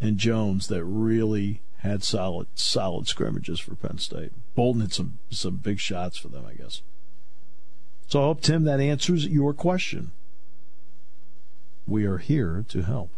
[0.00, 4.32] and Jones that really had solid solid scrimmages for Penn State.
[4.54, 6.82] Bolden had some some big shots for them, I guess.
[8.06, 10.12] So I hope Tim that answers your question.
[11.86, 13.10] We are here to help.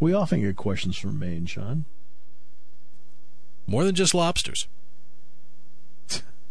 [0.00, 1.84] We often get questions from Maine, Sean.
[3.66, 4.66] More than just lobsters.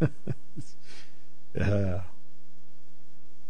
[1.60, 2.00] uh,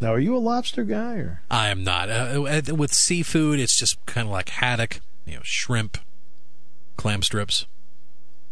[0.03, 1.41] now, are you a lobster guy or?
[1.51, 2.11] I am not.
[2.11, 2.43] Uh,
[2.77, 5.99] with seafood, it's just kind of like haddock, you know, shrimp,
[6.97, 7.67] clam strips.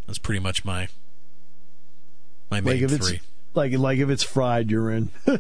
[0.06, 0.88] That's pretty much my
[2.50, 3.20] my main like three.
[3.54, 5.10] Like like if it's fried, you're in.
[5.26, 5.38] you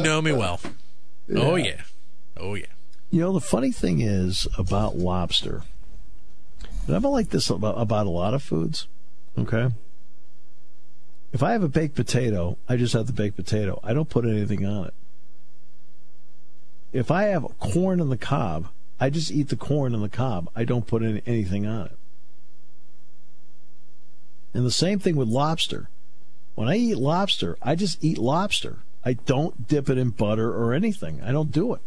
[0.00, 0.60] know me well.
[1.28, 1.40] Yeah.
[1.40, 1.82] Oh yeah.
[2.36, 2.66] Oh yeah.
[3.10, 5.62] You know, the funny thing is about lobster,
[6.86, 8.88] and I'm like this about, about a lot of foods,
[9.38, 9.70] okay?
[11.34, 13.80] If I have a baked potato, I just have the baked potato.
[13.82, 14.94] I don't put anything on it.
[16.92, 18.68] If I have corn on the cob,
[19.00, 20.48] I just eat the corn on the cob.
[20.54, 21.98] I don't put any, anything on it.
[24.54, 25.90] And the same thing with lobster.
[26.54, 28.78] When I eat lobster, I just eat lobster.
[29.04, 31.20] I don't dip it in butter or anything.
[31.20, 31.80] I don't do it.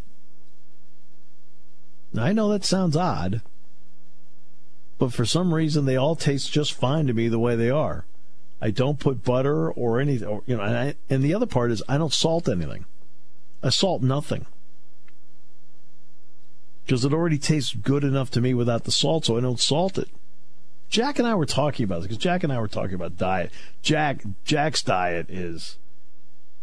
[2.12, 3.42] Now, I know that sounds odd,
[4.98, 8.04] but for some reason they all taste just fine to me the way they are.
[8.62, 10.64] I don't put butter or anything, or, you know.
[10.64, 12.86] And, I, and the other part is I don't salt anything.
[13.62, 14.46] I salt nothing
[16.86, 19.98] because it already tastes good enough to me without the salt, so I don't salt
[19.98, 20.08] it.
[20.90, 23.52] Jack and I were talking about this because Jack and I were talking about diet.
[23.82, 25.78] Jack Jack's diet is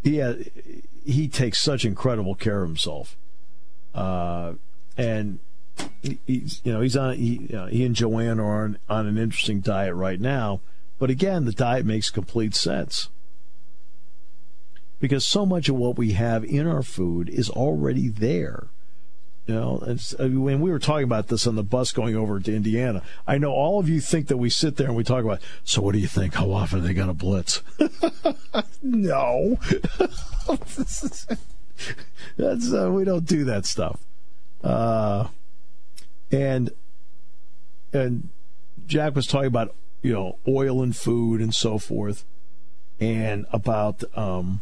[0.03, 0.49] he has,
[1.05, 3.19] he takes such incredible care of himself.
[3.95, 4.55] Uh,
[4.97, 5.41] and
[6.27, 9.19] he's you know he's on he, you know, he and Joanne are on, on an
[9.19, 10.61] interesting diet right now.
[11.05, 13.11] But again, the diet makes complete sense
[15.01, 18.69] because so much of what we have in our food is already there.
[19.45, 22.17] You know, it's, I mean, when we were talking about this on the bus going
[22.17, 25.05] over to Indiana, I know all of you think that we sit there and we
[25.05, 25.43] talk about.
[25.63, 26.37] So, what do you think?
[26.37, 27.61] How often are they going to blitz?
[28.83, 29.59] no,
[32.39, 34.01] that's uh, we don't do that stuff.
[34.63, 35.29] Uh,
[36.33, 36.71] and
[37.93, 38.31] and
[38.87, 42.25] Jack was talking about you know oil and food and so forth,
[43.01, 44.61] and about um,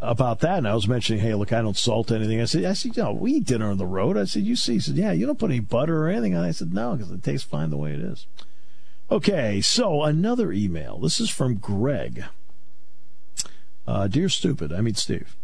[0.00, 0.58] about that.
[0.58, 2.40] And I was mentioning, hey, look, I don't salt anything.
[2.40, 4.16] I said, I said, know, we eat dinner on the road.
[4.16, 6.44] I said, you see, he said, yeah, you don't put any butter or anything on.
[6.44, 6.48] it.
[6.48, 8.26] I said, no, because it tastes fine the way it is.
[9.10, 10.98] Okay, so another email.
[10.98, 12.24] This is from Greg.
[13.86, 15.36] Uh, Dear Stupid, I mean Steve.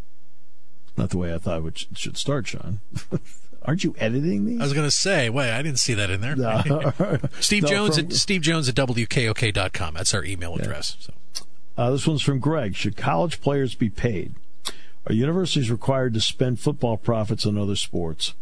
[0.97, 2.81] Not the way I thought it should start, Sean.
[3.65, 4.61] Aren't you editing these?
[4.61, 6.37] I was going to say, wait, I didn't see that in there.
[6.37, 6.93] No.
[7.41, 9.95] Steve no, Jones from, at Steve Jones at wkok.com.
[9.95, 10.97] That's our email address.
[11.01, 11.07] Yeah.
[11.33, 11.45] So.
[11.77, 12.77] Uh, this one's from Greg.
[12.77, 14.35] Should college players be paid?
[15.07, 18.35] Are universities required to spend football profits on other sports?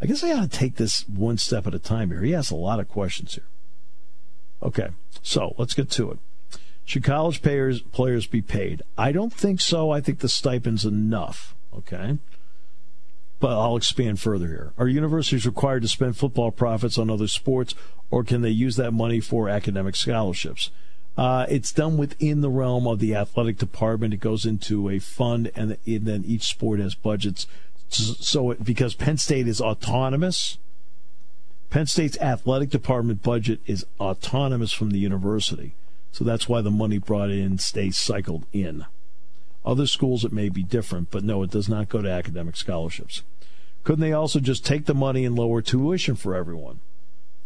[0.00, 2.22] I guess I ought to take this one step at a time here.
[2.22, 3.46] He has a lot of questions here.
[4.62, 4.88] Okay,
[5.22, 6.18] so let's get to it.
[6.84, 8.82] Should college players players be paid?
[8.96, 9.90] I don't think so.
[9.90, 11.54] I think the stipend's enough.
[11.76, 12.18] Okay.
[13.38, 14.72] But I'll expand further here.
[14.78, 17.74] Are universities required to spend football profits on other sports,
[18.10, 20.70] or can they use that money for academic scholarships?
[21.18, 24.14] Uh, it's done within the realm of the athletic department.
[24.14, 27.46] It goes into a fund, and, and then each sport has budgets.
[27.88, 30.58] So, it, because Penn State is autonomous,
[31.70, 35.74] Penn State's athletic department budget is autonomous from the university.
[36.12, 38.86] So that's why the money brought in stays cycled in.
[39.66, 43.22] Other schools, it may be different, but no, it does not go to academic scholarships.
[43.82, 46.78] Couldn't they also just take the money and lower tuition for everyone?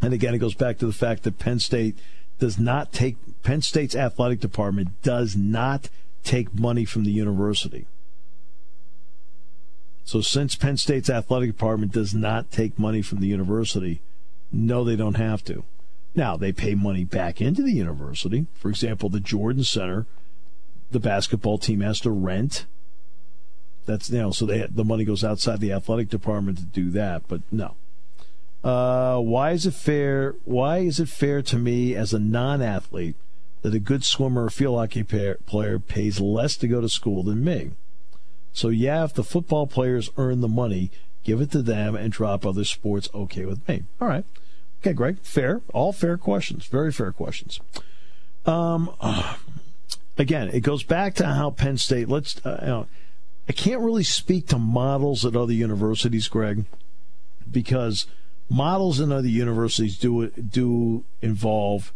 [0.02, 1.96] And again, it goes back to the fact that Penn State
[2.38, 5.88] does not take, Penn State's athletic department does not
[6.22, 7.86] take money from the university.
[10.04, 14.02] So since Penn State's athletic department does not take money from the university,
[14.52, 15.64] no, they don't have to.
[16.14, 18.46] Now, they pay money back into the university.
[18.54, 20.06] For example, the Jordan Center
[20.90, 22.66] the basketball team has to rent.
[23.86, 27.22] That's you know, so they, the money goes outside the athletic department to do that.
[27.28, 27.76] But no.
[28.62, 30.34] Uh, why is it fair?
[30.44, 33.16] Why is it fair to me as a non-athlete
[33.62, 37.42] that a good swimmer or field hockey player pays less to go to school than
[37.42, 37.70] me?
[38.52, 40.90] So yeah, if the football players earn the money,
[41.24, 43.08] give it to them and drop other sports.
[43.14, 43.84] Okay with me.
[44.00, 44.24] All right.
[44.80, 45.18] Okay, Greg.
[45.22, 45.62] Fair.
[45.72, 46.66] All fair questions.
[46.66, 47.60] Very fair questions.
[48.46, 48.94] Um,
[50.20, 52.08] again, it goes back to how Penn State.
[52.08, 52.44] Let's.
[52.44, 52.86] Uh, you know,
[53.48, 56.66] I can't really speak to models at other universities, Greg,
[57.50, 58.06] because
[58.48, 61.92] models in other universities do do involve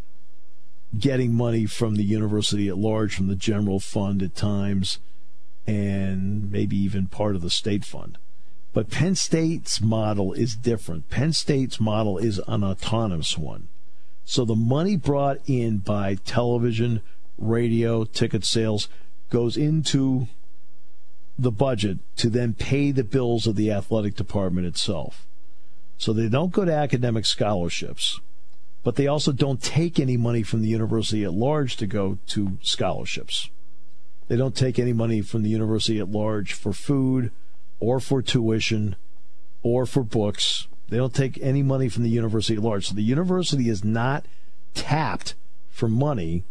[0.99, 4.99] getting money from the university at large, from the general fund at times,
[5.67, 8.19] and maybe even part of the state fund.
[8.73, 11.09] But Penn State's model is different.
[11.09, 13.69] Penn State's model is an autonomous one.
[14.25, 17.03] So the money brought in by television,
[17.39, 18.89] radio, ticket sales
[19.31, 20.29] goes into
[21.39, 25.27] the budget to then pay the bills of the athletic department itself.
[25.99, 28.21] So they don't go to academic scholarships,
[28.83, 32.59] but they also don't take any money from the university at large to go to
[32.63, 33.49] scholarships.
[34.29, 37.31] They don't take any money from the university at large for food
[37.81, 38.97] or for tuition
[39.63, 40.67] or for books.
[40.89, 42.89] They don't take any money from the university at large.
[42.89, 44.27] So the university is not
[44.75, 45.35] tapped
[45.71, 46.45] for money,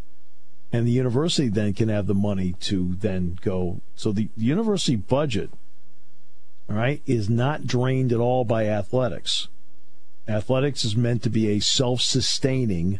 [0.73, 3.81] and the university then can have the money to then go.
[3.95, 5.51] So the, university budget,
[6.67, 9.47] all right, is not drained at all by athletics.
[10.27, 12.99] Athletics is meant to be a self sustaining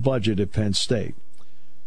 [0.00, 1.14] budget at Penn State.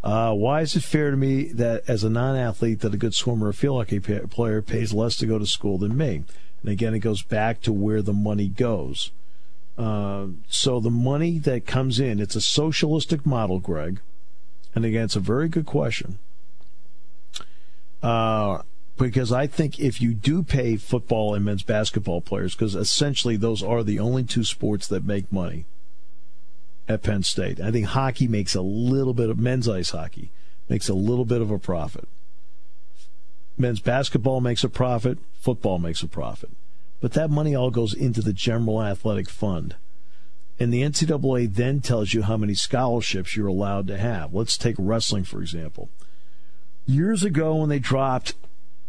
[0.04, 3.48] Uh, why is it fair to me that as a non-athlete that a good swimmer
[3.48, 6.22] or field hockey player pays less to go to school than me?
[6.62, 9.10] And again, it goes back to where the money goes.
[9.76, 14.00] Uh, so the money that comes in, it's a socialistic model, Greg.
[14.76, 16.18] And again, it's a very good question.
[18.02, 18.60] Uh,
[18.98, 23.62] because I think if you do pay football and men's basketball players, because essentially those
[23.62, 25.64] are the only two sports that make money
[26.88, 27.58] at Penn State.
[27.58, 30.30] I think hockey makes a little bit of men's ice hockey
[30.68, 32.08] makes a little bit of a profit.
[33.56, 36.50] Men's basketball makes a profit, football makes a profit.
[37.00, 39.76] But that money all goes into the general athletic fund.
[40.58, 44.34] And the NCAA then tells you how many scholarships you're allowed to have.
[44.34, 45.90] Let's take wrestling, for example.
[46.86, 48.34] Years ago, when they dropped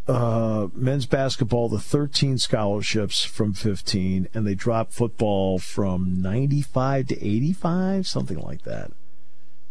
[0.08, 7.16] uh, men's basketball to 13 scholarships from 15, and they dropped football from 95 to
[7.28, 8.92] 85, something like that.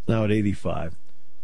[0.06, 0.94] Now at 85.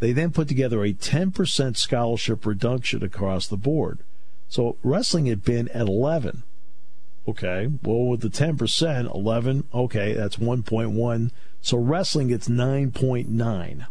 [0.01, 4.01] They then put together a 10% scholarship reduction across the board.
[4.49, 6.43] So wrestling had been at 11.
[7.29, 11.31] Okay, well, with the 10%, 11, okay, that's 1.1.
[11.61, 13.87] So wrestling gets 9.9.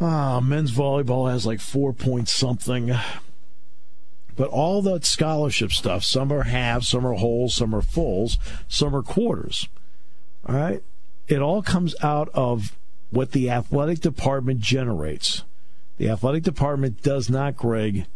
[0.00, 2.92] Ah, men's volleyball has like four point something.
[4.36, 8.38] But all that scholarship stuff, some are halves, some are wholes, some are fulls,
[8.68, 9.68] some are quarters.
[10.46, 10.82] All right?
[11.26, 12.76] It all comes out of
[13.10, 15.42] what the athletic department generates.
[15.96, 18.06] The athletic department does not, Greg,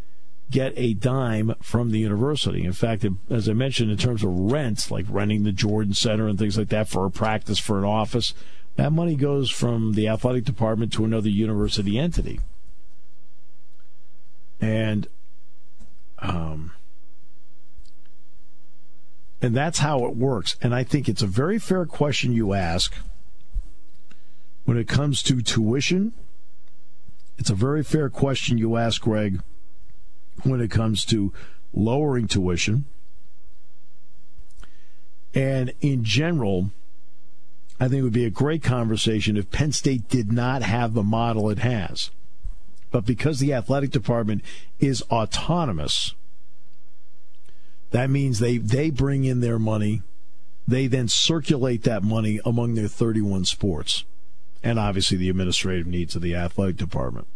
[0.51, 2.65] get a dime from the university.
[2.65, 6.39] In fact, as I mentioned, in terms of rents, like renting the Jordan Center and
[6.39, 8.35] things like that for a practice, for an office,
[8.77, 12.41] that money goes from the athletic department to another university entity.
[14.61, 15.09] And
[16.19, 16.73] um,
[19.43, 20.57] and that's how it works.
[20.63, 22.95] And I think it's a very fair question you ask
[24.65, 26.13] when it comes to tuition.
[27.37, 29.43] It's a very fair question you ask, Greg,
[30.43, 31.33] when it comes to
[31.73, 32.85] lowering tuition.
[35.35, 36.71] And in general,
[37.81, 41.03] I think it would be a great conversation if Penn State did not have the
[41.03, 42.11] model it has.
[42.91, 44.43] But because the athletic department
[44.79, 46.15] is autonomous,
[47.91, 50.03] that means they, they bring in their money.
[50.69, 54.05] They then circulate that money among their 31 sports
[54.63, 57.27] and obviously the administrative needs of the athletic department.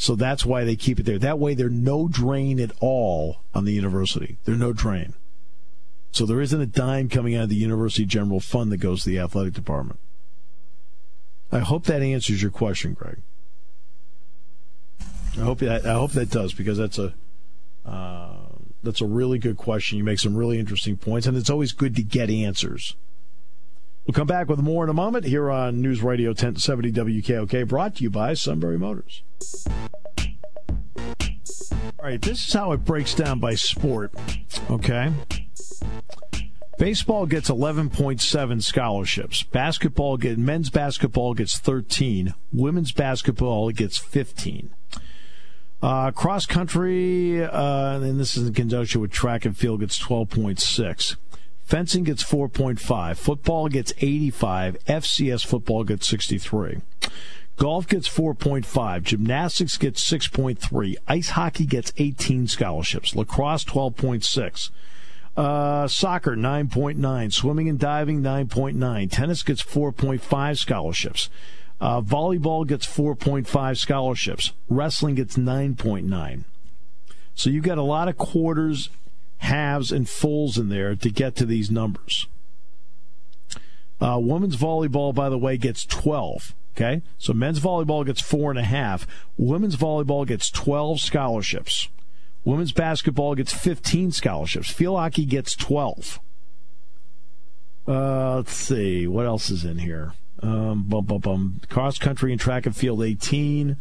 [0.00, 1.18] So that's why they keep it there.
[1.18, 4.38] That way, there's no drain at all on the university.
[4.44, 5.14] There's no drain.
[6.12, 9.10] So there isn't a dime coming out of the university general fund that goes to
[9.10, 9.98] the athletic department.
[11.50, 13.22] I hope that answers your question, Greg.
[15.36, 17.14] I hope that I hope that does because that's a
[17.84, 18.36] uh,
[18.84, 19.98] that's a really good question.
[19.98, 22.94] You make some really interesting points, and it's always good to get answers.
[24.08, 27.96] We'll come back with more in a moment here on News Radio 1070 WKOK, brought
[27.96, 29.22] to you by Sunbury Motors.
[30.96, 34.14] All right, this is how it breaks down by sport.
[34.70, 35.12] Okay.
[36.78, 39.42] Baseball gets 11.7 scholarships.
[39.42, 42.32] Basketball get men's basketball gets 13.
[42.50, 44.70] Women's basketball gets 15.
[45.82, 51.16] Uh, cross country, uh, and this is in conjunction with track and field, gets 12.6.
[51.68, 53.18] Fencing gets 4.5.
[53.18, 54.82] Football gets 85.
[54.86, 56.80] FCS football gets 63.
[57.58, 59.02] Golf gets 4.5.
[59.02, 60.96] Gymnastics gets 6.3.
[61.06, 63.14] Ice hockey gets 18 scholarships.
[63.14, 64.70] Lacrosse 12.6.
[65.36, 67.32] Uh, soccer 9.9.
[67.34, 69.10] Swimming and diving 9.9.
[69.10, 71.28] Tennis gets 4.5 scholarships.
[71.82, 74.52] Uh, volleyball gets 4.5 scholarships.
[74.70, 76.44] Wrestling gets 9.9.
[77.34, 78.88] So you've got a lot of quarters,
[79.38, 82.26] halves, and fulls in there to get to these numbers.
[84.00, 86.54] Uh, women's volleyball, by the way, gets 12.
[86.76, 89.04] Okay, so men's volleyball gets four and a half.
[89.36, 91.88] Women's volleyball gets 12 scholarships.
[92.44, 94.70] Women's basketball gets 15 scholarships.
[94.70, 96.20] Field hockey gets 12.
[97.88, 100.12] Uh, let's see what else is in here.
[100.40, 101.60] Um, bum, bum, bum.
[101.68, 103.76] Cross country and track and field 18.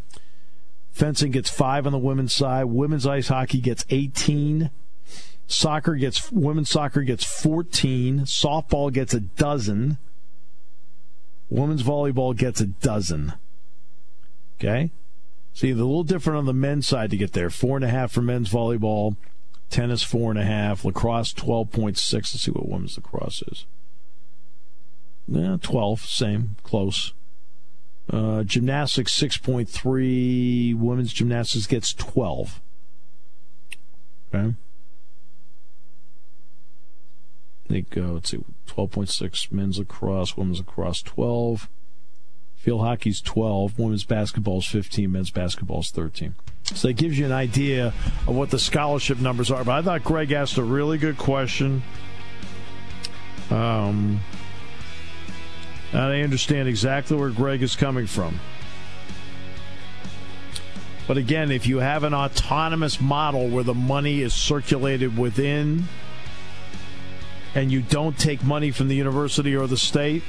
[0.91, 2.66] Fencing gets five on the women's side.
[2.66, 4.72] Women's ice hockey gets 18.
[5.47, 8.21] Soccer gets women's soccer gets 14.
[8.21, 9.97] Softball gets a dozen.
[11.49, 13.33] Women's volleyball gets a dozen.
[14.59, 14.91] Okay?
[15.53, 17.49] See, a little different on the men's side to get there.
[17.49, 19.15] Four and a half for men's volleyball,
[19.69, 22.33] tennis four and a half, lacrosse twelve point six.
[22.33, 23.65] Let's see what women's lacrosse is.
[25.27, 27.13] Yeah, twelve, same, close.
[28.11, 30.73] Uh, gymnastics six point three.
[30.73, 32.61] Women's gymnastics gets twelve.
[34.33, 34.53] Okay.
[37.68, 41.70] Think, uh, let's see, 12.6 men's lacrosse, women's lacrosse 12.
[42.55, 46.34] Field hockey's 12, women's basketball is 15, men's basketball is 13.
[46.74, 47.88] So that gives you an idea
[48.28, 49.63] of what the scholarship numbers are.
[49.63, 51.84] But I thought Greg asked a really good question.
[53.49, 54.20] Um,
[55.93, 58.39] and I understand exactly where Greg is coming from.
[61.07, 65.86] But again, if you have an autonomous model where the money is circulated within
[67.58, 70.22] and you don't take money from the university or the state,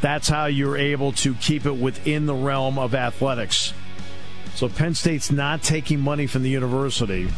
[0.00, 3.74] that's how you're able to keep it within the realm of athletics.
[4.54, 7.28] So Penn State's not taking money from the university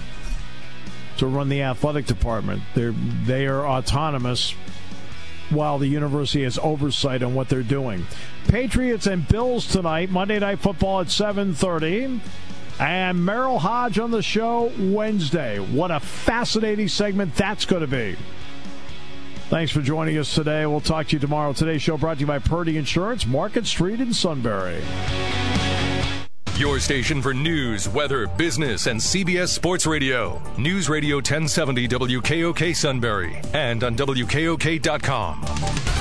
[1.17, 2.63] to run the athletic department.
[2.75, 2.93] They're
[3.25, 4.55] they are autonomous
[5.49, 8.07] while the university has oversight on what they're doing.
[8.49, 12.21] Patriots and Bills tonight, Monday Night Football at 7:30
[12.81, 15.59] and Merril Hoge on the show Wednesday.
[15.59, 18.17] What a fascinating segment that's going to be.
[19.49, 20.67] Thanks for joining us today.
[20.67, 21.55] We'll talk to you tomorrow.
[21.55, 24.83] Today's show brought to you by Purdy Insurance, Market Street in Sunbury.
[26.57, 30.43] Your station for news, weather, business, and CBS Sports Radio.
[30.59, 35.98] News Radio 1070 WKOK Sunbury and on WKOK.com.